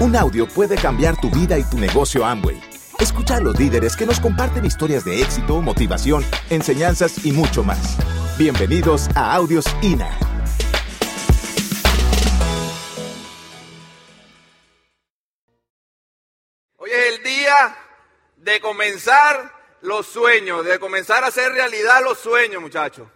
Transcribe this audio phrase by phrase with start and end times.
[0.00, 2.62] Un audio puede cambiar tu vida y tu negocio Amway.
[3.00, 7.96] Escucha a los líderes que nos comparten historias de éxito, motivación, enseñanzas y mucho más.
[8.38, 10.08] Bienvenidos a Audios INA.
[16.76, 17.76] Hoy es el día
[18.36, 23.08] de comenzar los sueños, de comenzar a hacer realidad los sueños, muchachos.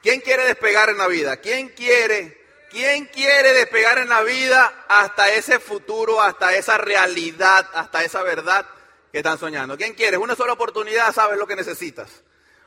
[0.00, 1.38] ¿Quién quiere despegar en la vida?
[1.38, 2.43] ¿Quién quiere
[2.74, 8.66] ¿Quién quiere despegar en la vida hasta ese futuro, hasta esa realidad, hasta esa verdad
[9.12, 9.76] que están soñando?
[9.76, 10.18] ¿Quién quiere?
[10.18, 12.10] Una sola oportunidad, sabes lo que necesitas.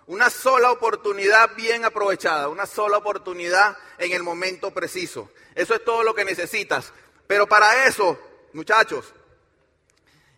[0.05, 5.29] Una sola oportunidad bien aprovechada, una sola oportunidad en el momento preciso.
[5.55, 6.93] Eso es todo lo que necesitas.
[7.27, 8.17] Pero para eso,
[8.53, 9.13] muchachos,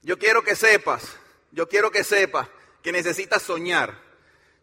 [0.02, 1.04] yo quiero que sepas,
[1.52, 2.48] yo quiero que sepas
[2.81, 3.95] que necesitas soñar.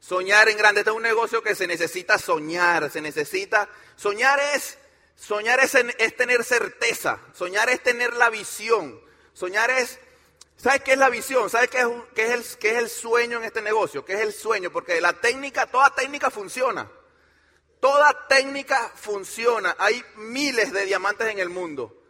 [0.01, 0.81] Soñar en grande.
[0.81, 3.69] Este es un negocio que se necesita soñar, se necesita...
[3.95, 4.79] Soñar es
[5.17, 9.01] Soñar es, tener certeza, soñar es tener la visión,
[9.33, 9.99] soñar es,
[10.57, 11.49] ¿sabes qué es la visión?
[11.49, 14.05] ¿Sabes qué es, qué, es el, es el sueño en este negocio?
[14.05, 14.71] ¿Qué es el sueño?
[14.71, 16.91] Porque la técnica, toda técnica funciona,
[17.81, 22.03] toda técnica funciona, hay miles de diamantes en el mundo.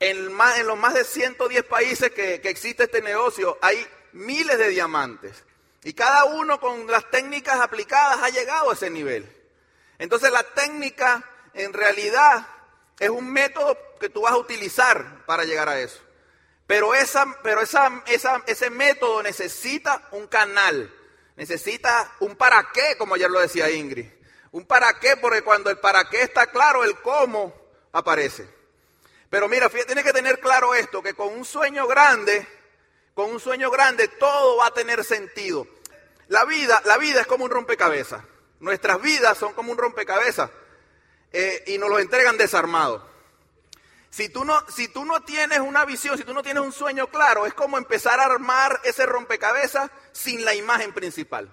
[0.00, 0.26] En,
[0.66, 5.44] los más de 110 países que existe este negocio hay miles de diamantes.
[5.84, 9.32] Y cada uno con las técnicas aplicadas ha llegado a ese nivel.
[9.98, 12.46] Entonces la técnica en realidad
[12.98, 16.00] es un método que tú vas a utilizar para llegar a eso.
[16.66, 18.02] Pero, esa, pero esa,
[18.46, 20.94] ese método necesita un canal,
[21.36, 24.06] necesita un para qué, como ayer lo decía Ingrid.
[24.50, 27.54] Un para qué, porque cuando el para qué está claro, el cómo
[27.92, 28.48] aparece.
[29.30, 32.46] Pero mira, tienes que tener claro esto, que con un sueño grande,
[33.14, 35.66] con un sueño grande, todo va a tener sentido.
[36.28, 38.22] La vida, la vida es como un rompecabezas.
[38.60, 40.50] Nuestras vidas son como un rompecabezas.
[41.32, 43.06] Eh, y nos lo entregan desarmado.
[44.10, 47.08] Si tú, no, si tú no tienes una visión, si tú no tienes un sueño
[47.08, 51.50] claro, es como empezar a armar ese rompecabezas sin la imagen principal.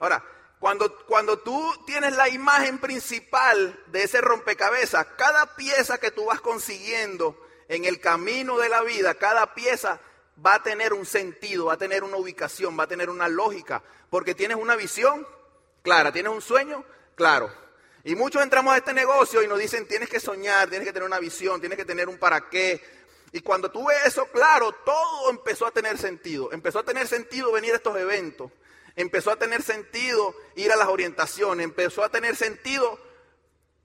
[0.00, 0.24] Ahora,
[0.58, 6.40] cuando, cuando tú tienes la imagen principal de ese rompecabezas, cada pieza que tú vas
[6.40, 7.36] consiguiendo
[7.68, 10.00] en el camino de la vida, cada pieza
[10.44, 13.82] va a tener un sentido, va a tener una ubicación, va a tener una lógica,
[14.10, 15.26] porque tienes una visión
[15.82, 16.84] clara, tienes un sueño
[17.14, 17.50] claro.
[18.04, 21.06] Y muchos entramos a este negocio y nos dicen, tienes que soñar, tienes que tener
[21.06, 22.82] una visión, tienes que tener un para qué.
[23.32, 26.52] Y cuando tuve eso claro, todo empezó a tener sentido.
[26.52, 28.50] Empezó a tener sentido venir a estos eventos.
[28.96, 31.64] Empezó a tener sentido ir a las orientaciones.
[31.64, 32.98] Empezó a tener sentido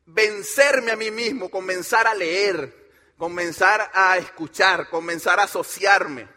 [0.06, 2.74] vencerme a mí mismo, comenzar a leer,
[3.18, 6.28] comenzar a escuchar, comenzar a asociarme.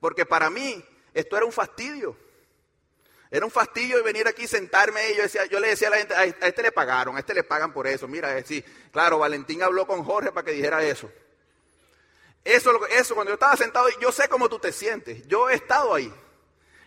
[0.00, 2.16] Porque para mí esto era un fastidio.
[3.30, 6.14] Era un fastidio venir aquí, sentarme y yo, decía, yo le decía a la gente,
[6.14, 8.08] a este le pagaron, a este le pagan por eso.
[8.08, 11.10] Mira, eh, sí, claro, Valentín habló con Jorge para que dijera eso.
[12.44, 15.26] Eso, eso, cuando yo estaba sentado, yo sé cómo tú te sientes.
[15.28, 16.12] Yo he estado ahí.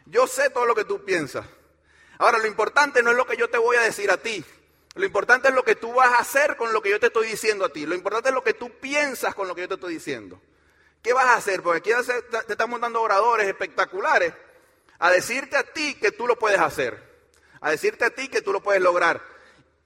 [0.05, 1.45] Yo sé todo lo que tú piensas.
[2.17, 4.43] Ahora, lo importante no es lo que yo te voy a decir a ti.
[4.95, 7.27] Lo importante es lo que tú vas a hacer con lo que yo te estoy
[7.27, 7.85] diciendo a ti.
[7.85, 10.41] Lo importante es lo que tú piensas con lo que yo te estoy diciendo.
[11.01, 11.63] ¿Qué vas a hacer?
[11.63, 12.07] Porque aquí
[12.47, 14.33] te estamos dando oradores espectaculares
[14.99, 17.01] a decirte a ti que tú lo puedes hacer,
[17.61, 19.21] a decirte a ti que tú lo puedes lograr.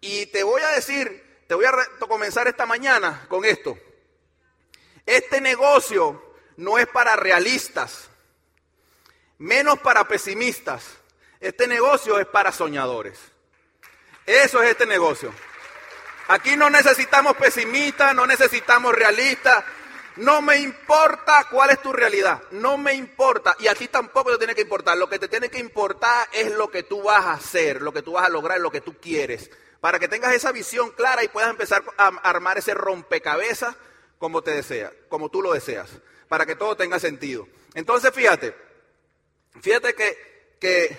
[0.01, 1.73] Y te voy a decir, te voy a
[2.07, 3.78] comenzar esta mañana con esto.
[5.06, 8.09] Este negocio no es para realistas,
[9.38, 10.84] menos para pesimistas.
[11.39, 13.19] Este negocio es para soñadores.
[14.25, 15.34] Eso es este negocio.
[16.29, 19.63] Aquí no necesitamos pesimistas, no necesitamos realistas,
[20.17, 24.38] no me importa cuál es tu realidad, no me importa, y a ti tampoco te
[24.38, 24.97] tiene que importar.
[24.97, 28.01] Lo que te tiene que importar es lo que tú vas a hacer, lo que
[28.01, 31.27] tú vas a lograr, lo que tú quieres, para que tengas esa visión clara y
[31.27, 33.75] puedas empezar a armar ese rompecabezas
[34.17, 35.89] como te deseas, como tú lo deseas,
[36.27, 37.47] para que todo tenga sentido.
[37.75, 38.56] Entonces, fíjate,
[39.61, 40.97] fíjate que, que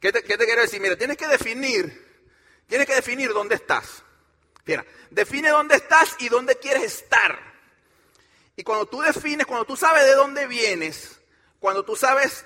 [0.00, 0.80] ¿qué te, ¿qué te quiero decir?
[0.80, 2.24] Mira, tienes que definir,
[2.66, 4.02] tienes que definir dónde estás.
[4.64, 7.47] Mira, define dónde estás y dónde quieres estar.
[8.58, 11.20] Y cuando tú defines, cuando tú sabes de dónde vienes,
[11.60, 12.44] cuando tú sabes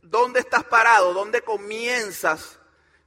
[0.00, 2.58] dónde estás parado, dónde comienzas,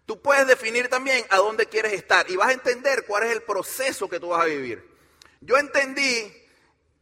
[0.05, 3.41] tú puedes definir también a dónde quieres estar y vas a entender cuál es el
[3.41, 4.87] proceso que tú vas a vivir.
[5.41, 6.31] Yo entendí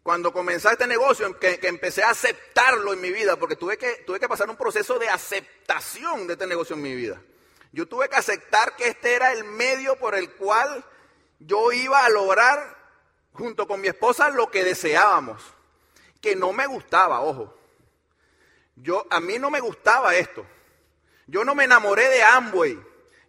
[0.03, 4.05] cuando comencé este negocio que, que, empecé a aceptarlo en mi vida, porque tuve que,
[4.07, 7.21] tuve que pasar un proceso de aceptación de este negocio en mi vida.
[7.73, 10.85] Yo tuve que aceptar que este era el medio por el cual
[11.39, 12.80] yo iba a lograr
[13.33, 15.41] junto con mi esposa lo que deseábamos,
[16.21, 17.57] que no me gustaba, ojo.
[18.75, 20.45] Yo a mí no me gustaba esto.
[21.27, 22.79] Yo no me enamoré de Amway.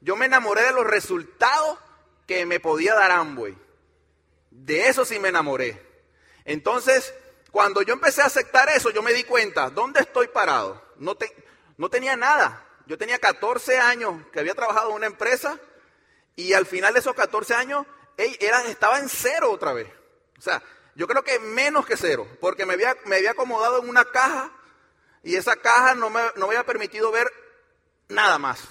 [0.01, 1.79] Yo me enamoré de los resultados
[2.27, 3.57] que me podía dar Amway.
[4.51, 5.81] De eso sí me enamoré.
[6.45, 7.15] Entonces,
[7.53, 10.83] Cuando yo empecé a aceptar eso, yo me di cuenta, ¿dónde estoy parado?
[10.97, 11.15] No,
[11.77, 12.67] no tenía nada.
[12.87, 15.61] Yo tenía 14 años que había trabajado en una empresa
[16.35, 17.87] y al final de esos 14 años
[18.17, 19.89] estaba en cero otra vez.
[20.39, 20.63] O sea,
[20.95, 24.51] yo creo que menos que cero, porque me había, me había acomodado en una caja
[25.23, 27.33] y esa caja no me, no me había permitido ver
[28.09, 28.63] nada más.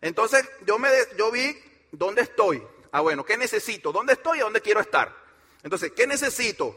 [0.00, 1.56] Entonces yo, me, yo vi
[1.90, 2.62] dónde estoy.
[2.92, 3.92] Ah, bueno, ¿qué necesito?
[3.92, 5.14] ¿Dónde estoy y dónde quiero estar?
[5.62, 6.76] Entonces, ¿qué necesito?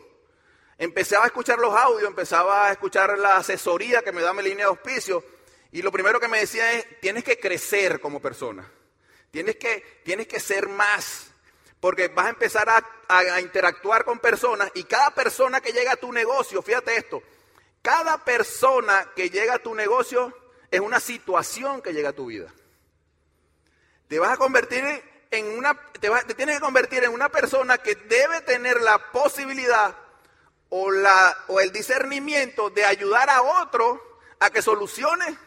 [0.78, 4.66] Empezaba a escuchar los audios, empezaba a escuchar la asesoría que me da mi línea
[4.66, 5.24] de auspicio
[5.72, 8.72] y lo primero que me decía es, tienes que crecer como persona,
[9.32, 11.32] tienes que, tienes que ser más,
[11.80, 16.12] porque vas a empezar a, interactuar con personas y cada persona que llega a tu
[16.12, 17.22] negocio, fíjate esto,
[17.82, 20.36] cada persona que llega a tu negocio
[20.72, 22.52] es una situación que llega a tu vida.
[24.08, 24.84] Te vas a convertir
[25.32, 29.96] en una, te, te tienes que convertir en una persona que debe tener la posibilidad
[30.70, 35.38] o, la, o el discernimiento de ayudar a otro a que solucione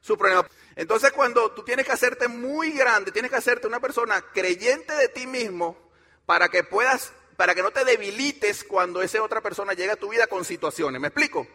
[0.00, 0.46] su problema.
[0.80, 5.08] Entonces cuando tú tienes que hacerte muy grande, tienes que hacerte una persona creyente de
[5.08, 5.76] ti mismo
[6.24, 10.08] para que puedas, para que no te debilites cuando esa otra persona llega a tu
[10.08, 10.98] vida con situaciones.
[10.98, 11.46] ¿Me explico?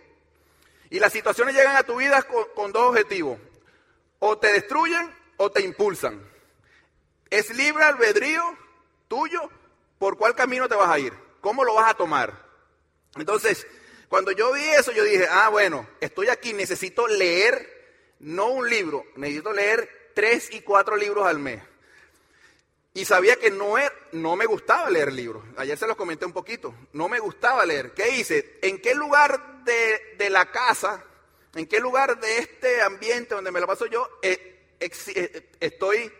[0.92, 3.40] Y las situaciones llegan a tu vida con, con dos objetivos.
[4.20, 6.24] O te destruyen o te impulsan.
[7.32, 8.44] Es libre albedrío
[9.08, 9.50] tuyo
[9.98, 12.46] por cuál camino te vas a ir, cómo lo vas a tomar.
[13.16, 13.66] Entonces,
[14.08, 17.75] cuando yo vi eso, yo dije, ah, bueno, estoy aquí, necesito leer,
[18.26, 21.62] no un libro, necesito leer tres y cuatro libros al mes.
[22.96, 25.44] Y sabía que no, er, no me gustaba leer libros.
[25.58, 26.74] Ayer se los comenté un poquito.
[26.94, 27.94] No me gustaba leer.
[27.94, 28.58] ¿Qué hice?
[28.62, 31.04] ¿En qué lugar de, la casa,
[31.54, 36.12] en qué lugar de este ambiente donde me la paso yo, eh, eh, estoy,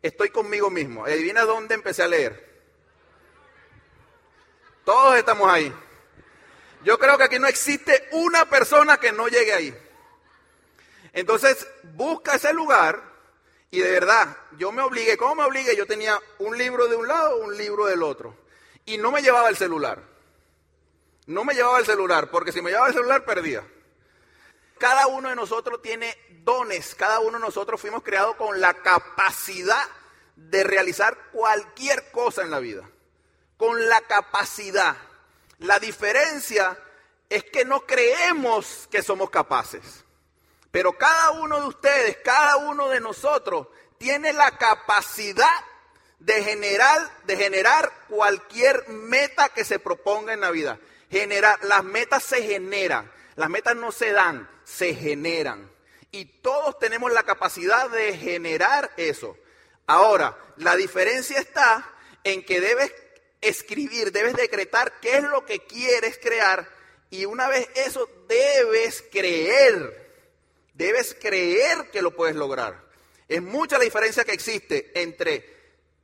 [0.00, 1.04] estoy conmigo mismo?
[1.04, 2.50] Adivina dónde empecé a leer.
[4.84, 5.72] Todos estamos ahí.
[6.82, 9.81] Yo creo que aquí no existe una persona que no llegue ahí.
[11.12, 13.12] Entonces, busca ese lugar
[13.72, 15.74] y de verdad, yo me obligué, ¿cómo me obligué?
[15.74, 18.36] Yo tenía un libro de un lado, un libro del otro.
[18.84, 20.02] Y no me llevaba el celular.
[21.26, 23.66] No me llevaba el celular, porque si me llevaba el celular perdía.
[24.78, 26.14] Cada uno de nosotros tiene
[26.44, 29.88] dones, cada uno de nosotros fuimos creados con la capacidad
[30.36, 32.86] de realizar cualquier cosa en la vida.
[33.56, 34.96] Con la capacidad.
[35.60, 36.78] La diferencia
[37.30, 40.04] es que no creemos que somos capaces.
[40.72, 45.46] Pero cada uno de ustedes, cada uno de nosotros tiene la capacidad
[46.18, 50.80] de generar, de generar cualquier meta que se proponga en la vida.
[51.10, 55.70] Generar, las metas se generan, las metas no se dan, se generan.
[56.10, 59.36] Y todos tenemos la capacidad de generar eso.
[59.86, 61.88] Ahora, la diferencia está
[62.24, 62.92] en que debes
[63.40, 66.66] escribir, debes decretar qué es lo que quieres crear
[67.12, 70.01] y una vez eso debes creer,
[70.74, 72.82] debes creer que lo puedes lograr.
[73.28, 75.44] Es mucha la diferencia que existe entre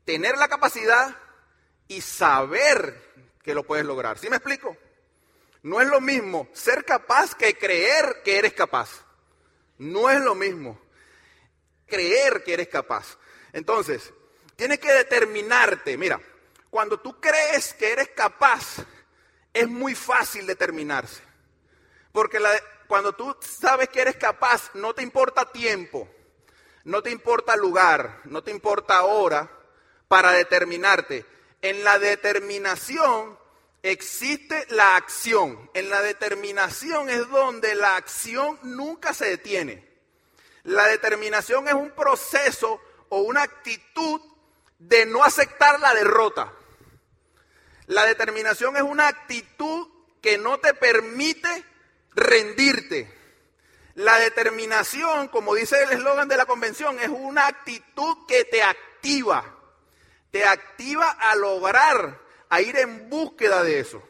[0.05, 1.17] tener la capacidad
[1.87, 3.13] y saber
[3.43, 4.19] que lo puedes lograr.
[4.19, 4.77] ¿Sí me explico?
[5.63, 9.05] No es lo mismo ser capaz que creer que eres capaz.
[9.79, 10.81] No es lo mismo
[11.87, 13.19] creer que eres capaz.
[13.53, 14.13] Entonces,
[14.57, 15.97] tienes que determinarte.
[15.97, 16.21] Mira,
[16.71, 18.77] cuando tú crees que eres capaz,
[19.53, 21.23] es muy fácil determinarse.
[22.13, 22.39] Porque
[22.89, 26.09] cuando tú sabes que eres capaz, no te importa tiempo,
[26.85, 29.51] no te importa lugar, no te importa hora
[30.09, 31.27] para determinarte.
[31.61, 33.39] En la determinación
[33.83, 35.71] existe la acción.
[35.75, 39.87] En la determinación es donde la acción nunca se detiene.
[40.65, 42.81] La determinación es un proceso
[43.11, 44.21] o una actitud
[44.79, 46.53] de no aceptar la derrota.
[47.87, 49.89] La determinación es una actitud
[50.21, 51.65] que no te permite
[52.19, 53.13] rendirte.
[53.95, 59.45] La determinación, como dice el eslogan de la convención, es una actitud que te activa.
[60.31, 64.03] Te activa a lograr, a ir en búsqueda de eso.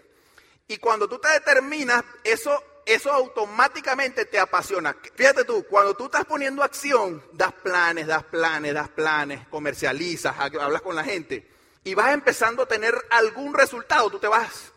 [0.66, 4.94] Y cuando tú te determinas, eso, eso automáticamente te apasiona.
[5.14, 10.82] Fíjate tú, cuando tú estás poniendo acción, das planes, das planes, das planes, comercializas, hablas
[10.82, 11.48] con la gente
[11.84, 14.72] y vas empezando a tener algún resultado, tú te vas,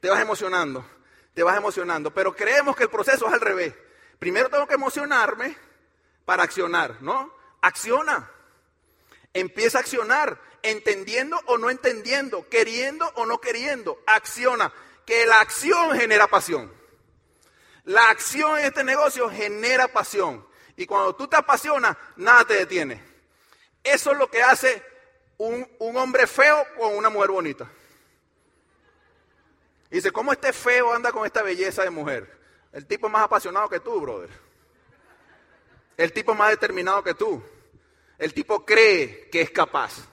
[0.00, 0.82] te vas emocionando,
[1.34, 2.12] te vas emocionando.
[2.12, 3.74] Pero creemos que el proceso es al revés.
[4.18, 5.56] Primero tengo que emocionarme
[6.24, 7.34] para accionar, ¿no?
[7.60, 8.30] Acciona.
[9.32, 13.98] Empieza a accionar, entendiendo o no entendiendo, queriendo o no queriendo.
[14.06, 14.72] Acciona.
[15.04, 16.72] Que la acción genera pasión.
[17.84, 20.46] La acción en este negocio genera pasión.
[20.76, 23.02] Y cuando tú te apasionas, nada te detiene.
[23.82, 24.82] Eso es lo que hace
[25.38, 27.70] un, hombre feo con una mujer bonita.
[29.96, 32.38] Dice, ¿cómo este feo anda con esta belleza de mujer?
[32.72, 34.30] El tipo más apasionado que tú, brother.
[35.96, 37.42] El tipo más determinado que tú.
[38.18, 40.08] El tipo cree que es capaz.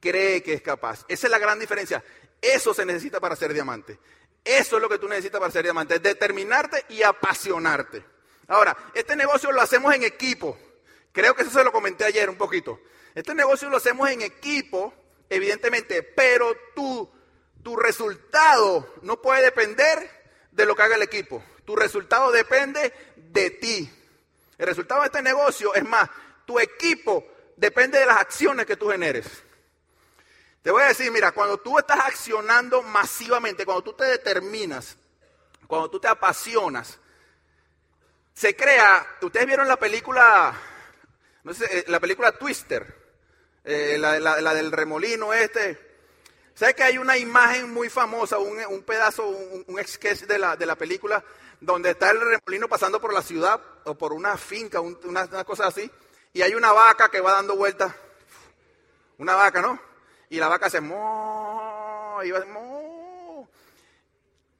[0.00, 1.04] Cree que es capaz.
[1.08, 2.02] Esa es la gran diferencia.
[2.40, 3.98] Eso se necesita para ser diamante.
[4.44, 6.00] Eso es lo que tú necesitas para ser diamante.
[6.00, 8.04] Determinarte y apasionarte.
[8.48, 10.58] Ahora, este negocio lo hacemos en equipo.
[11.12, 12.80] Creo que eso se lo comenté ayer un poquito.
[13.14, 14.92] Este negocio lo hacemos en equipo,
[15.28, 17.08] evidentemente, pero tú,
[17.62, 21.42] tu resultado no puede depender de lo que haga el equipo.
[21.64, 23.90] Tu resultado depende de ti.
[24.58, 26.08] El resultado de este negocio es más,
[26.44, 27.26] tu equipo
[27.56, 29.26] depende de las acciones que tú generes.
[30.62, 34.96] Te voy a decir, mira, cuando tú estás accionando masivamente, cuando tú te determinas,
[35.66, 36.98] cuando tú te apasionas,
[38.34, 40.54] se crea, ustedes vieron la película,
[41.42, 43.02] no sé, eh, la película Twister,
[43.64, 45.91] eh, la, del remolino este.
[46.54, 50.66] ¿Sabes que hay una imagen muy famosa, un, pedazo, un, un sketch de la, de
[50.66, 51.24] la película,
[51.62, 55.88] donde está el remolino pasando por la ciudad o por una finca, una, cosa así,
[56.32, 57.94] y hay una vaca que va dando vueltas,
[59.18, 59.78] una vaca, ¿no?
[60.28, 63.48] Y la vaca se mo, y va mo.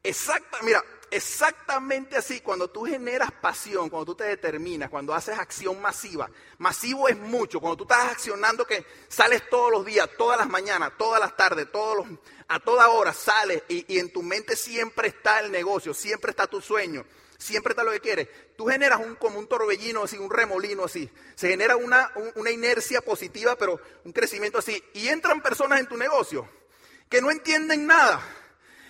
[0.02, 0.82] Exacta, mira,
[1.12, 7.06] exactamente así, cuando tú generas pasión, cuando tú te determinas, cuando haces acción masiva, masivo
[7.06, 11.20] es mucho, cuando tú estás accionando que sales todos los días, todas las mañanas, todas
[11.20, 15.52] las tardes, todos los, a toda hora sales y, en tu mente siempre está el
[15.52, 17.04] negocio, siempre está tu sueño,
[17.36, 18.28] siempre está lo que quieres.
[18.56, 21.10] Tú generas un, como un torbellino así, un remolino así.
[21.34, 24.82] Se genera una, una inercia positiva, pero un crecimiento así.
[24.94, 26.48] Y entran personas en tu negocio
[27.10, 28.22] que no entienden nada,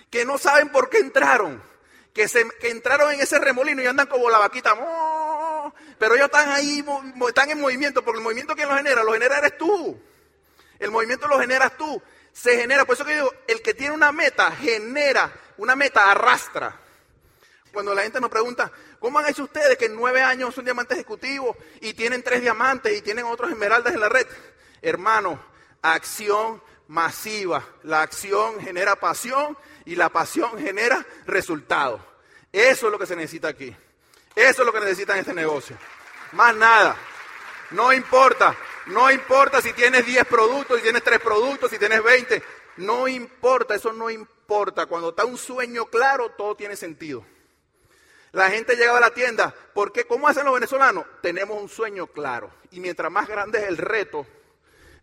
[0.09, 1.72] que no saben por qué entraron,
[2.13, 4.75] que, se, entraron en ese remolino y andan como la vaquita.
[5.97, 6.83] Pero ellos están ahí,
[7.27, 9.99] están en movimiento, porque el movimiento que lo genera, lo genera eres tú.
[10.79, 12.01] El movimiento lo generas tú
[12.33, 12.83] se genera.
[12.83, 16.79] Por eso que digo, el que tiene una meta genera, una meta arrastra.
[17.71, 20.97] Cuando la gente nos pregunta, ¿cómo han hecho ustedes que en nueve años son diamantes
[20.97, 24.27] ejecutivos y tienen tres diamantes y tienen otros esmeraldas en la red?
[24.81, 25.39] Hermano,
[25.81, 27.65] acción masiva.
[27.83, 32.01] La acción genera pasión y la pasión genera resultados.
[32.51, 33.75] Eso es lo que se necesita aquí.
[34.35, 35.77] Eso es lo que necesita en este negocio.
[36.33, 36.95] Más nada.
[37.71, 38.55] No importa.
[38.87, 42.43] No importa si tienes 10 productos, si tienes 3 productos, si tienes 20.
[42.77, 44.85] No importa, eso no importa.
[44.85, 47.25] Cuando está un sueño claro, todo tiene sentido.
[48.31, 51.05] La gente llegaba a la tienda, porque ¿cómo hacen los venezolanos?
[51.21, 52.51] Tenemos un sueño claro.
[52.71, 54.25] Y mientras más grande es el reto,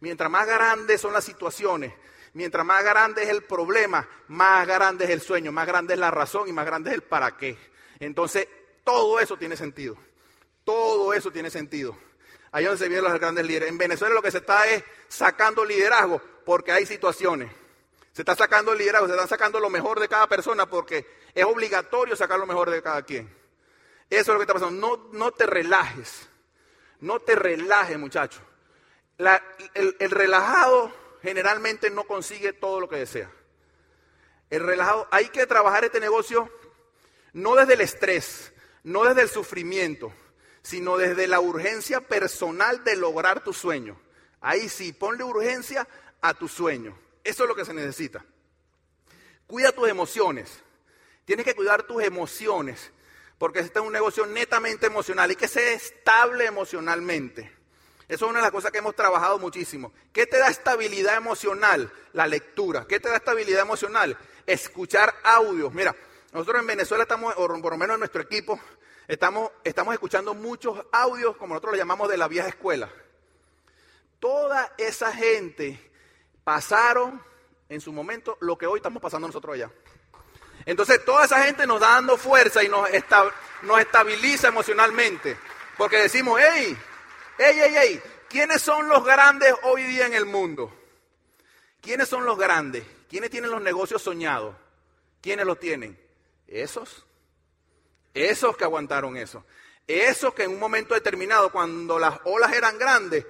[0.00, 1.92] mientras más grandes son las situaciones,
[2.34, 6.10] mientras más grande es el problema, más grande es el sueño, más grande es la
[6.10, 7.56] razón y más grande es el para qué.
[7.98, 8.48] Entonces,
[8.84, 9.96] todo eso tiene sentido.
[10.64, 11.96] Todo eso tiene sentido.
[12.52, 13.68] Ahí donde se vienen los grandes líderes.
[13.68, 17.50] En Venezuela lo que se está es sacando liderazgo porque hay situaciones.
[18.12, 22.16] Se está sacando liderazgo, se está sacando lo mejor de cada persona porque es obligatorio
[22.16, 23.32] sacar lo mejor de cada quien.
[24.08, 24.80] Eso es lo que está pasando.
[24.80, 26.28] No, no te relajes.
[27.00, 28.40] No te relajes, muchacho.
[29.74, 33.30] el, el relajado generalmente no consigue todo lo que desea.
[34.50, 36.50] El relajado, hay que trabajar este negocio
[37.32, 40.12] no desde el estrés, no desde el sufrimiento,
[40.62, 44.00] sino desde la urgencia personal de lograr tu sueño.
[44.40, 45.86] Ahí sí, ponle urgencia
[46.20, 46.98] a tu sueño.
[47.22, 48.24] Eso es lo que se necesita.
[49.46, 50.62] Cuida tus emociones.
[51.24, 52.90] Tienes que cuidar tus emociones,
[53.38, 57.59] porque este es un negocio netamente emocional y que ser estable emocionalmente.
[58.10, 59.92] Eso es una de las cosas que hemos trabajado muchísimo.
[60.12, 61.92] ¿Qué te da estabilidad emocional?
[62.12, 62.84] La lectura.
[62.88, 64.18] ¿Qué te da estabilidad emocional?
[64.46, 65.72] Escuchar audios.
[65.72, 65.94] Mira,
[66.32, 68.60] nosotros en Venezuela estamos, o por lo menos en nuestro equipo,
[69.10, 72.88] Estamos, estamos escuchando muchos audios, como nosotros lo llamamos, de la vieja escuela.
[74.20, 75.90] Toda esa gente
[76.44, 77.20] pasaron
[77.68, 79.68] en su momento lo que hoy estamos pasando nosotros allá.
[80.64, 82.88] Entonces toda esa gente nos da dando fuerza y nos,
[83.62, 85.36] nos estabiliza emocionalmente.
[85.76, 86.78] Porque decimos, hey,
[87.40, 90.70] hey, hey, hey, ¿quiénes son los grandes hoy día en el mundo?
[91.80, 92.84] ¿Quiénes son los grandes?
[93.08, 94.54] ¿Quiénes tienen los negocios soñados?
[95.22, 95.98] ¿Quiénes los tienen?
[96.46, 97.06] Esos.
[98.12, 99.42] Esos que aguantaron eso.
[99.86, 103.24] Esos que en un momento determinado, cuando las olas eran grandes,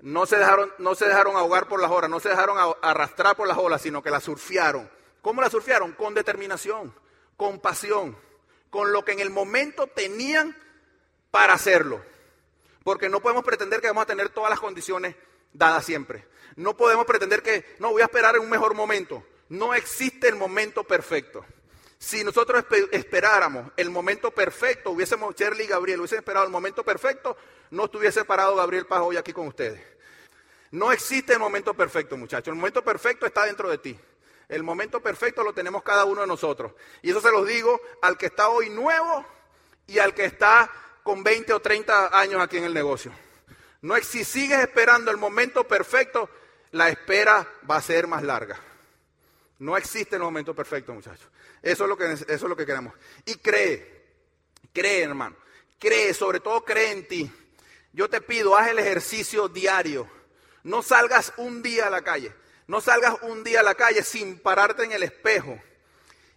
[0.00, 3.48] no se dejaron, no se dejaron ahogar por las olas, no se dejaron arrastrar por
[3.48, 4.90] las olas, sino que las surfearon.
[5.22, 5.92] ¿Cómo las surfearon?
[5.92, 6.94] Con determinación,
[7.38, 8.14] con pasión,
[8.68, 10.54] con lo que en el momento tenían
[11.30, 12.02] para hacerlo.
[12.84, 15.16] Porque no podemos pretender que vamos a tener todas las condiciones
[15.52, 16.26] dadas siempre.
[16.56, 19.24] No podemos pretender que, no, voy a esperar en un mejor momento.
[19.48, 21.44] No existe el momento perfecto.
[21.98, 27.36] Si nosotros esperáramos el momento perfecto, hubiésemos, Shirley y Gabriel, hubiesen esperado el momento perfecto,
[27.70, 29.80] no estuviese parado Gabriel Paz hoy aquí con ustedes.
[30.70, 32.48] No existe el momento perfecto, muchachos.
[32.48, 33.98] El momento perfecto está dentro de ti.
[34.48, 36.72] El momento perfecto lo tenemos cada uno de nosotros.
[37.02, 39.24] Y eso se los digo al que está hoy nuevo
[39.86, 40.70] y al que está
[41.08, 43.10] con 20 o 30 años aquí en el negocio.
[43.80, 46.28] No, si sigues esperando el momento perfecto,
[46.72, 48.60] la espera va a ser más larga.
[49.58, 51.26] No existe el momento perfecto, muchachos.
[51.62, 52.92] Eso es lo que, eso es lo que queremos.
[53.24, 54.04] Y cree,
[54.70, 55.34] cree, hermano.
[55.78, 57.32] Cree, sobre todo cree en ti.
[57.94, 60.06] Yo te pido, haz el ejercicio diario.
[60.62, 62.34] No salgas un día a la calle.
[62.66, 65.58] No salgas un día a la calle sin pararte en el espejo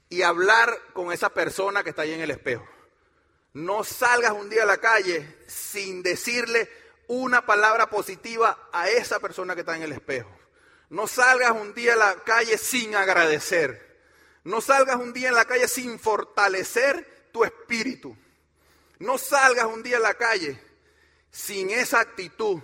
[0.07, 2.65] y hablar con esa persona que está ahí en el espejo.
[3.53, 6.70] No salgas un día a la calle sin decirle
[7.08, 10.31] una palabra positiva a esa persona que está en el espejo.
[10.89, 14.00] No salgas un día a la calle sin agradecer.
[14.43, 18.15] No salgas un día en la calle sin fortalecer tu espíritu.
[19.00, 20.60] No salgas un día a la calle
[21.31, 22.62] sin esa actitud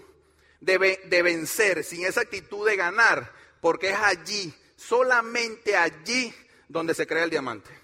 [0.61, 6.33] de, de vencer, sin esa actitud de ganar, porque es allí, solamente allí
[6.67, 7.76] donde se crea el diamante.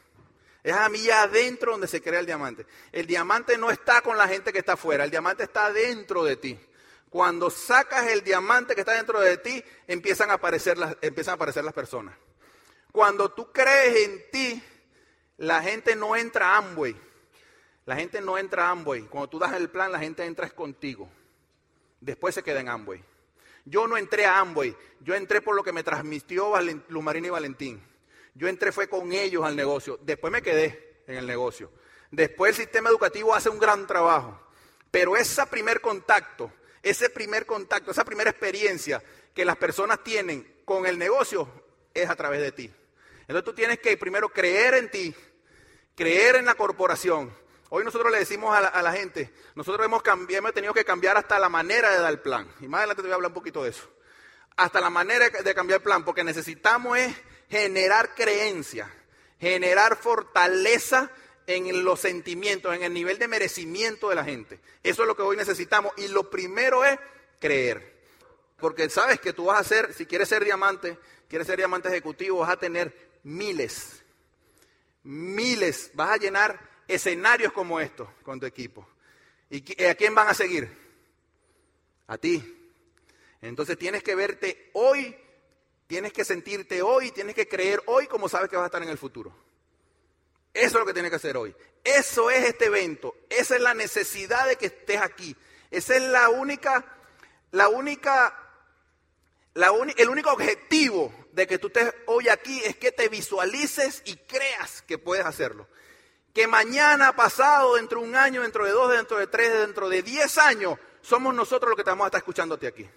[0.64, 2.66] Es a mí adentro donde se crea el diamante.
[2.92, 6.38] El diamante no está con la gente que está afuera, el diamante está dentro de
[6.38, 6.58] ti.
[7.10, 11.36] Cuando sacas el diamante que está dentro de ti, empiezan a aparecer las, empiezan a
[11.36, 12.16] aparecer las personas.
[12.92, 14.64] Cuando tú crees en ti,
[15.38, 16.96] la gente no entra a Amway.
[17.86, 19.02] La gente no entra a Amway.
[19.04, 21.10] Cuando tú das el plan, la gente entra contigo.
[22.00, 23.04] Después se queda en Amway.
[23.66, 26.54] Yo no entré a Amway, yo entré por lo que me transmitió
[26.90, 27.82] Lumarina y Valentín.
[28.36, 31.72] Yo entré fue con ellos al negocio, después me quedé en el negocio.
[32.12, 34.40] Después el sistema educativo hace un gran trabajo,
[34.92, 39.02] pero ese primer contacto, ese primer contacto, esa primera experiencia
[39.34, 41.48] que las personas tienen con el negocio
[41.94, 42.72] es a través de ti.
[43.22, 45.16] Entonces tú tienes que primero creer en ti,
[45.96, 47.34] creer en la corporación,
[47.76, 51.40] Hoy nosotros le decimos a la, gente, nosotros hemos, cambiado, hemos tenido que cambiar hasta
[51.40, 52.48] la manera de dar el plan.
[52.60, 53.90] Y más adelante te voy a hablar un poquito de eso.
[54.56, 57.16] Hasta la manera de cambiar el plan, porque necesitamos es
[57.54, 58.92] generar creencia,
[59.40, 61.12] generar fortaleza
[61.46, 64.60] en los sentimientos, en el nivel de merecimiento de la gente.
[64.82, 65.94] Eso es lo que hoy necesitamos.
[65.98, 66.98] Y lo primero es
[67.40, 67.94] creer.
[68.58, 70.98] Porque sabes que tú vas a ser, si quieres ser diamante,
[71.30, 74.02] quieres ser diamante ejecutivo, vas a tener miles,
[75.04, 78.88] miles, vas a llenar escenarios como estos con tu equipo.
[79.52, 80.76] ¿Y a quién van a seguir?
[82.08, 82.72] A ti.
[83.42, 85.16] Entonces tienes que verte hoy,
[85.88, 88.90] tienes que sentirte hoy, tienes que creer hoy como sabes que vas a estar en
[88.90, 89.36] el futuro.
[90.54, 91.56] Eso es lo que tienes que hacer hoy.
[91.84, 93.16] Eso es este evento.
[93.30, 95.36] Esa es la necesidad de que estés aquí.
[95.72, 96.86] Esa es la única,
[97.52, 98.38] la única,
[99.56, 104.16] la el único objetivo de que tú estés hoy aquí es que te visualices y
[104.16, 105.68] creas que puedes hacerlo
[106.34, 110.02] que mañana, pasado, dentro de un año, dentro de dos, dentro de tres, dentro de
[110.02, 112.90] diez años, somos nosotros los que te vamos a estar escuchándote aquí.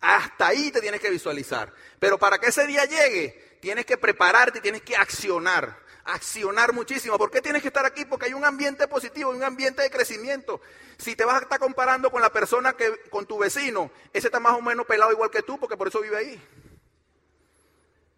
[0.00, 1.72] Hasta ahí te tienes que visualizar.
[1.98, 5.78] Pero para que ese día llegue, tienes que prepararte, tienes que accionar.
[6.04, 7.18] Accionar muchísimo.
[7.18, 8.04] ¿Por qué tienes que estar aquí?
[8.06, 10.60] Porque hay un ambiente positivo, un ambiente de crecimiento.
[10.96, 14.40] Si te vas a estar comparando con la persona que, con tu vecino, ese está
[14.40, 16.48] más o menos pelado igual que tú, porque por eso vive ahí.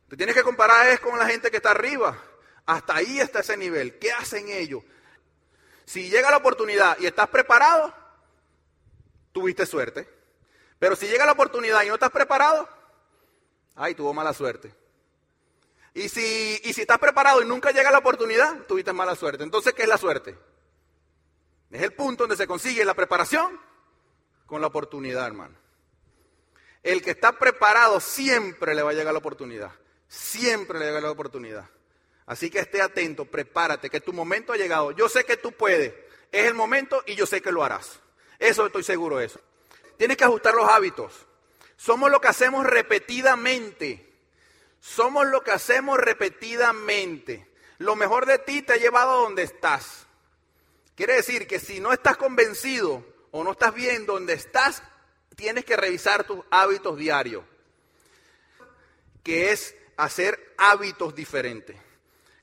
[0.08, 2.16] Te tienes que comparar es con la gente que está arriba.
[2.66, 3.98] Hasta ahí está ese nivel.
[3.98, 4.84] ¿Qué hacen ellos?
[5.84, 7.92] Si llega la oportunidad y estás preparado,
[9.32, 10.21] tuviste suerte.
[10.82, 12.68] Pero si llega la oportunidad y no estás preparado,
[13.76, 14.74] ay, tuvo mala suerte.
[15.94, 19.44] Y si, y si estás preparado y nunca llega la oportunidad, tuviste mala suerte.
[19.44, 20.36] Entonces, ¿qué es la suerte?
[21.70, 23.60] Es el punto donde se consigue la preparación
[24.44, 25.56] con la oportunidad, hermano.
[26.82, 29.70] El que está preparado siempre le va a llegar la oportunidad.
[30.08, 31.70] Siempre le llega la oportunidad.
[32.26, 34.90] Así que esté atento, prepárate, que tu momento ha llegado.
[34.90, 35.94] Yo sé que tú puedes.
[36.32, 38.00] Es el momento y yo sé que lo harás.
[38.40, 39.40] Eso estoy seguro de eso.
[39.96, 41.26] Tienes que ajustar los hábitos.
[41.76, 44.12] Somos lo que hacemos repetidamente.
[44.80, 47.48] Somos lo que hacemos repetidamente.
[47.78, 50.06] Lo mejor de ti te ha llevado a donde estás.
[50.94, 54.82] Quiere decir que si no estás convencido o no estás bien donde estás,
[55.36, 57.44] tienes que revisar tus hábitos diarios.
[59.22, 61.76] Que es hacer hábitos diferentes.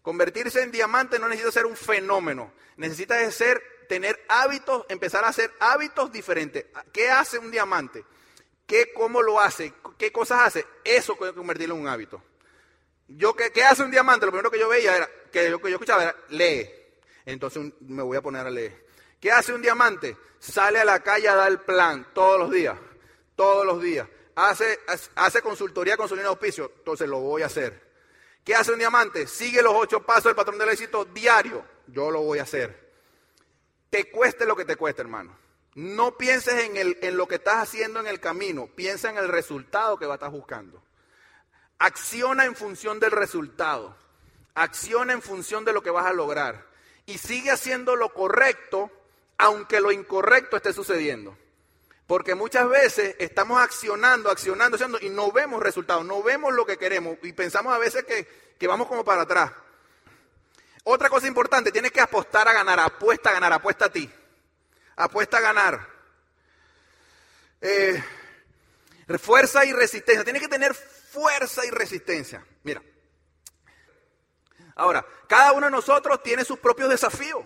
[0.02, 5.52] Convertirse en diamante no necesita ser un fenómeno, necesita ser, tener hábitos, empezar a hacer
[5.60, 6.68] hábitos diferentes.
[6.94, 8.06] ¿Qué hace un diamante?
[8.68, 9.74] ¿Qué, ¿Cómo lo hace?
[9.98, 10.66] ¿Qué cosas hace?
[10.86, 12.22] Eso puede convertirlo en un hábito.
[13.08, 14.28] Yo, ¿qué, ¿Qué hace un diamante?
[14.28, 16.70] Lo primero que yo veía era, que yo, que yo escuchaba era, lee.
[17.26, 18.86] Entonces me voy a poner a leer.
[19.20, 20.16] ¿Qué hace un diamante?
[20.38, 22.78] Sale a la calle a dar plan todos los días,
[23.36, 24.08] todos los días.
[24.36, 24.80] Hace,
[25.16, 27.90] hace consultoría con su de auspicio, entonces lo voy a hacer.
[28.44, 29.26] ¿Qué hace un diamante?
[29.26, 31.66] Sigue los ocho pasos del patrón del éxito diario.
[31.88, 32.89] Yo lo voy a hacer.
[33.90, 35.38] Te cueste lo que te cueste, hermano.
[35.76, 38.68] No pienses en, el, en lo que estás haciendo en el camino.
[38.76, 40.84] Piensa en el resultado que vas a estar buscando.
[41.78, 43.96] acciona en función del resultado,
[44.54, 46.68] acciona en función de lo que vas a lograr
[47.06, 48.92] y sigue haciendo lo correcto
[49.38, 51.38] aunque lo incorrecto esté sucediendo.
[52.06, 56.78] Porque muchas veces estamos accionando, accionando, accionando y no vemos resultados, no vemos lo que
[56.78, 58.28] queremos y pensamos a veces que,
[58.60, 59.52] que vamos como para atrás.
[60.84, 64.10] Otra cosa importante, tienes que apostar a ganar, apuesta a ganar, apuesta a ti.
[64.96, 65.88] Apuesta a ganar.
[67.62, 68.04] Eh,
[69.20, 72.46] fuerza y resistencia, tienes que tener fuerza y resistencia.
[72.64, 72.82] Mira,
[74.76, 77.44] ahora, cada uno de nosotros tiene sus propios desafíos.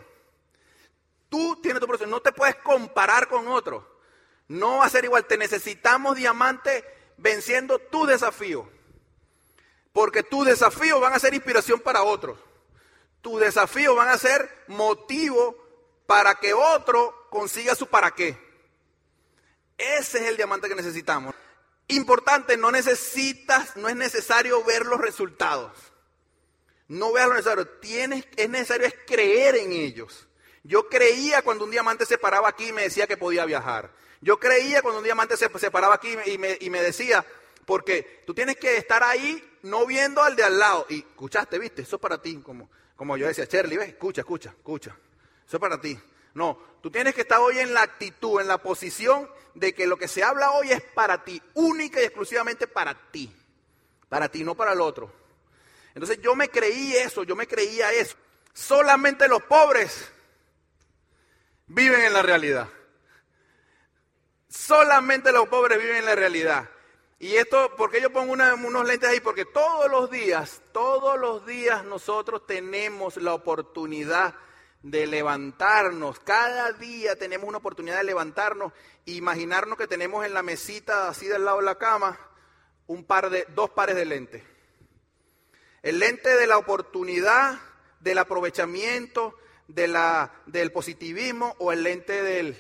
[1.30, 4.00] Tú tienes tu proceso, no te puedes comparar con otro.
[4.48, 6.86] No va a ser igual, te necesitamos diamante
[7.18, 8.70] venciendo tu desafío.
[9.92, 12.38] Porque tus desafíos van a ser inspiración para otros.
[13.24, 15.56] Tus desafíos van a ser motivo
[16.06, 18.38] para que otro consiga su para qué.
[19.78, 21.34] Ese es el diamante que necesitamos.
[21.88, 25.72] Importante, no necesitas, no es necesario ver los resultados.
[26.90, 27.66] No veas lo necesario.
[27.80, 30.28] Tienes, es necesario es creer en ellos.
[30.64, 33.90] Yo creía cuando un diamante se paraba aquí y me decía que podía viajar.
[34.20, 37.26] Yo creía cuando un diamante se, paraba aquí y me, y me decía,
[37.66, 40.86] porque tú tienes que estar ahí no viendo al de al lado.
[40.90, 42.42] Y escuchaste, viste, eso es para ti.
[42.44, 42.70] Como,
[43.04, 44.96] como yo decía, Shirley, ves, escucha, escucha, escucha.
[45.46, 46.00] Eso es para ti.
[46.36, 49.98] No, tú tienes que estar hoy en la actitud, en la posición de que lo
[49.98, 53.30] que se habla hoy es para ti, única y exclusivamente para ti.
[54.08, 55.12] Para ti, no para el otro.
[55.94, 58.16] Entonces yo me creí eso, yo me creía eso.
[58.54, 60.10] Solamente los pobres
[61.68, 62.70] viven en la realidad.
[64.48, 66.70] Solamente los pobres viven en la realidad.
[67.24, 69.22] Y esto, ¿por qué yo pongo unos lentes ahí?
[69.22, 74.36] Porque todos los días, todos los días nosotros tenemos la oportunidad
[74.82, 76.20] de levantarnos.
[76.20, 78.74] Cada día tenemos una oportunidad de levantarnos
[79.06, 82.20] imaginarnos que tenemos en la mesita así del lado de la cama
[82.88, 84.44] un par de, dos pares de lentes.
[85.82, 87.58] El lente de la oportunidad,
[88.02, 89.38] del aprovechamiento,
[89.70, 92.58] de la, del positivismo o el lente del,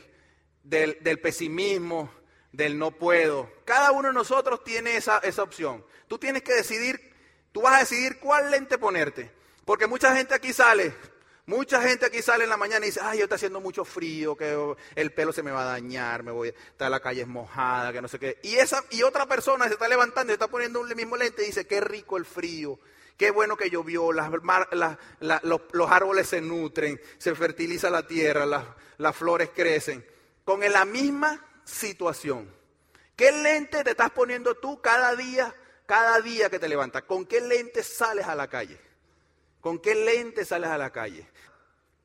[0.63, 2.13] del, pesimismo,
[2.53, 3.51] del no puedo.
[3.65, 5.85] Cada uno de nosotros tiene esa, esa opción.
[6.07, 7.13] Tú tienes que decidir,
[7.51, 9.29] tú vas a decidir cuál lente ponerte.
[9.65, 10.93] Porque mucha gente aquí sale,
[11.45, 14.35] mucha gente aquí sale en la mañana y dice, ay, yo está haciendo mucho frío,
[14.35, 17.91] que el pelo se me va a dañar, me voy, está la calle es mojada,
[17.91, 18.39] que no sé qué.
[18.43, 21.47] Y, esa, y otra persona se está levantando y está poniendo un mismo lente y
[21.47, 22.79] dice, qué rico el frío,
[23.17, 24.31] Qué bueno que llovió, las,
[25.21, 28.45] los, árboles se nutren, se fertiliza la tierra,
[28.97, 30.03] las, flores crecen.
[30.43, 32.53] Con la misma situación.
[33.15, 35.53] ¿Qué lente te estás poniendo tú cada día,
[35.85, 37.03] cada día que te levantas?
[37.03, 38.79] ¿Con qué lente sales a la calle?
[39.61, 41.27] ¿Con qué lente sales a la calle?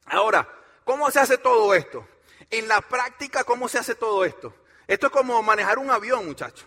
[0.07, 0.49] Ahora,
[0.85, 2.07] ¿cómo se hace todo esto?
[2.51, 4.55] En la práctica, ¿cómo se hace todo esto?
[4.87, 6.67] Esto es como manejar un avión, muchachos.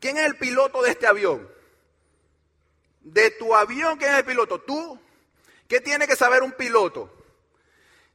[0.00, 1.56] ¿Quién es el piloto de este avión?
[3.06, 4.60] de tu avión, ¿quién es el piloto?
[4.60, 5.00] Tú.
[5.68, 7.12] ¿Qué tiene que saber un piloto?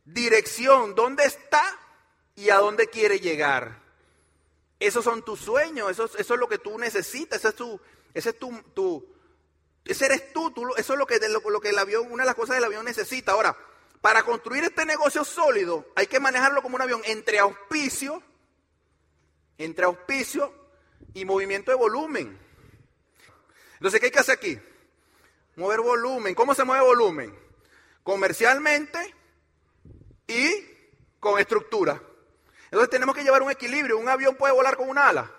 [0.04, 1.64] Dirección, ¿dónde está
[2.36, 3.82] y a dónde quiere llegar?
[4.80, 7.80] Esos son tus sueños, eso, es lo que tú necesitas, ese es tu,
[8.14, 9.06] ese es tu,
[9.86, 12.56] ese eres tú, eso es lo que, lo que el avión, una de las cosas
[12.56, 13.34] del avión necesita.
[13.34, 13.56] Ahora,
[14.02, 18.24] para construir este negocio sólido, hay que manejarlo como un avión entre auspicio,
[19.58, 20.54] entre auspicio
[21.14, 22.40] y movimiento de volumen.
[23.74, 24.60] Entonces, ¿qué hay que hacer aquí?
[25.56, 26.34] Mover volumen.
[26.34, 27.36] ¿Cómo se mueve volumen?
[28.04, 29.16] Comercialmente
[30.28, 30.50] y
[31.20, 32.02] con estructura.
[32.72, 33.98] Entonces tenemos que llevar un equilibrio.
[33.98, 35.30] ¿Un avión puede volar con un ala?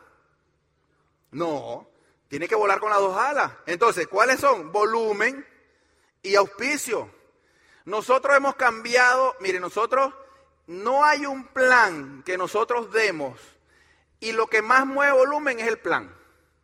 [1.31, 1.88] No,
[2.29, 3.53] tiene que volar con las dos alas.
[3.64, 4.71] Entonces, ¿cuáles son?
[4.71, 5.47] Volumen
[6.23, 7.11] y auspicio.
[7.87, 10.12] Nosotros hemos cambiado, mire, nosotros
[10.66, 13.40] no hay un plan que nosotros demos
[14.21, 16.14] y lo que más mueve volumen es el plan.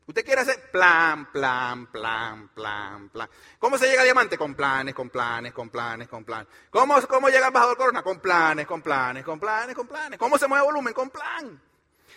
[0.09, 3.29] Usted quiere hacer plan, plan, plan, plan, plan.
[3.59, 4.38] ¿Cómo se llega a diamante?
[4.38, 6.49] Con planes, con planes, con planes, con planes.
[6.71, 8.03] ¿Cómo, cómo llega embajador corona?
[8.03, 10.18] Con planes, con planes, con planes, con planes.
[10.18, 10.94] ¿Cómo se mueve volumen?
[10.94, 11.61] Con plan.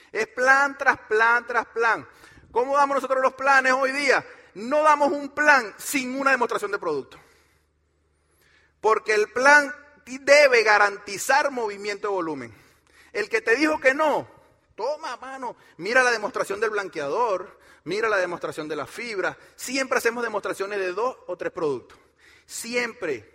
[0.10, 2.08] Es plan tras plan tras plan.
[2.49, 4.25] ¿Cómo damos nosotros los planes hoy día?
[4.54, 7.19] No damos un plan sin una demostración de producto.
[8.80, 9.75] Porque el plan
[10.06, 12.56] debe garantizar movimiento de volumen.
[13.12, 14.30] El que te dijo que no,
[14.77, 19.37] toma mano, mira la demostración del blanqueador, mira la demostración de la fibra.
[19.55, 21.97] Siempre hacemos demostraciones de dos o tres productos.
[22.45, 23.29] Siempre,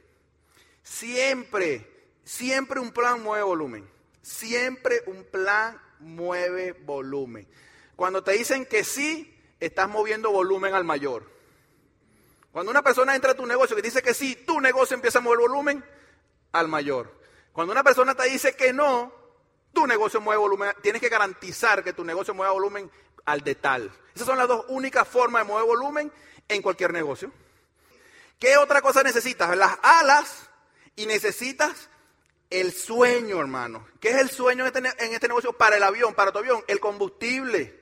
[0.82, 3.88] siempre, siempre un plan mueve volumen.
[4.22, 7.46] Siempre un plan mueve volumen.
[7.94, 11.30] Cuando te dicen que sí, estás moviendo volumen al mayor.
[12.52, 15.22] Cuando una persona entra a tu negocio y dice que sí, tu negocio empieza a
[15.22, 15.85] mover volumen
[16.52, 17.14] al mayor.
[17.52, 19.12] Cuando una persona te dice que no,
[19.77, 22.91] tu negocio mueve volumen, tienes que garantizar que tu negocio mueva volumen
[23.27, 23.93] al de tal.
[24.15, 26.11] Esas son las dos únicas formas de mover volumen
[26.49, 27.31] en cualquier negocio.
[28.39, 29.55] ¿Qué otra cosa necesitas?
[29.55, 30.49] Las alas
[30.97, 31.91] y necesitas
[32.49, 33.87] el sueño, hermano.
[34.01, 36.65] ¿Qué es el sueño en este, en este negocio para el avión, para tu avión?
[36.69, 37.79] El combustible.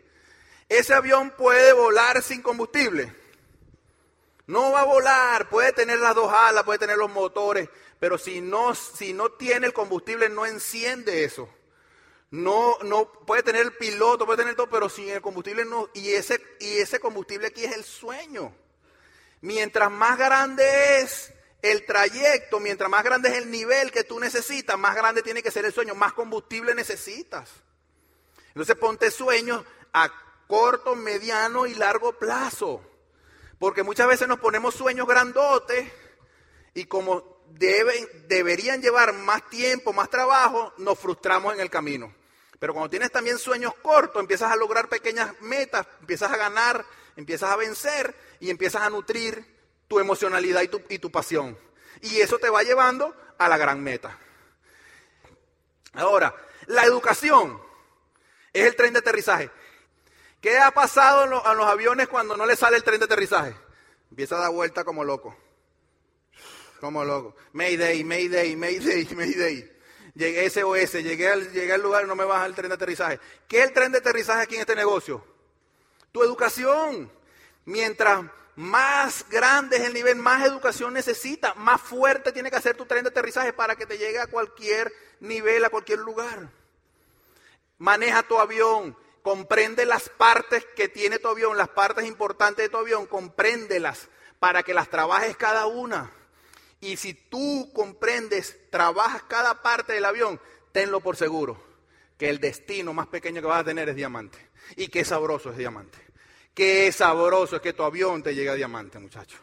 [0.69, 3.15] Ese avión puede volar sin combustible.
[4.49, 7.69] No va a volar, puede tener las dos alas, puede tener los motores,
[8.01, 11.49] pero si no, si no tiene el combustible, no enciende eso.
[12.35, 15.89] No, no puede tener el piloto, puede tener todo, pero sin el combustible no.
[15.95, 18.53] Y ese, y ese combustible aquí es el sueño.
[19.41, 24.77] Mientras más grande es el trayecto, mientras más grande es el nivel que tú necesitas,
[24.77, 27.53] más grande tiene que ser el sueño, más combustible necesitas.
[28.49, 30.11] Entonces ponte sueños a
[30.49, 32.83] corto, mediano y largo plazo.
[33.61, 35.89] Porque muchas veces nos ponemos sueños grandotes
[36.75, 42.13] y como deben, deberían llevar más tiempo, más trabajo, nos frustramos en el camino.
[42.59, 46.85] Pero cuando tienes también sueños cortos, empiezas a lograr pequeñas metas, empiezas a ganar,
[47.17, 49.45] empiezas a vencer y empiezas a nutrir
[49.89, 51.59] tu emocionalidad y tu, y tu pasión.
[52.01, 54.19] Y eso te va llevando a la gran meta.
[55.95, 56.35] Ahora,
[56.67, 57.61] la educación
[58.53, 59.51] es el tren de aterrizaje.
[60.41, 63.55] ¿Qué ha pasado a los aviones cuando no le sale el tren de aterrizaje?
[64.11, 65.37] Empieza a dar vuelta como loco.
[66.81, 67.35] Como loco.
[67.53, 69.74] Mayday, Mayday, Mayday, Mayday.
[70.15, 73.19] Llegué SOS, llegué al, llegué al lugar y no me baja el tren de aterrizaje.
[73.49, 75.25] ¿Qué es el tren de aterrizaje aquí en este negocio?
[76.13, 77.11] Tu educación.
[77.65, 78.25] Mientras
[78.57, 83.03] más grande es el nivel, más educación necesita, más fuerte tiene que hacer tu tren
[83.03, 86.49] de aterrizaje para que te llegue a cualquier nivel, a cualquier lugar.
[87.79, 92.77] Maneja tu avión, comprende las partes que tiene tu avión, las partes importantes de tu
[92.77, 96.13] avión, compréndelas para que las trabajes cada una.
[96.85, 100.39] Y si tú comprendes, trabajas cada parte del avión,
[100.71, 101.59] tenlo por seguro,
[102.19, 104.39] que el destino más pequeño que vas a tener es diamante.
[104.77, 105.99] Y qué sabroso es diamante.
[106.53, 109.39] Qué sabroso es que tu avión te llegue a diamante, muchacho.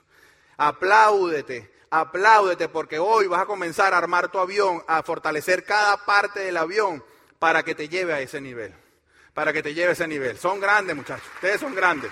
[0.57, 6.41] Apláudete, apláudete, porque hoy vas a comenzar a armar tu avión, a fortalecer cada parte
[6.41, 7.03] del avión
[7.39, 8.73] para que te lleve a ese nivel
[9.33, 10.37] para que te lleve a ese nivel.
[10.37, 11.27] Son grandes, muchachos.
[11.35, 12.11] Ustedes son grandes.